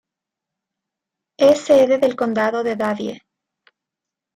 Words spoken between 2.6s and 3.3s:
de Davie.